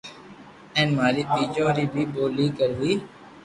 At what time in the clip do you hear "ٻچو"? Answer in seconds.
1.33-1.65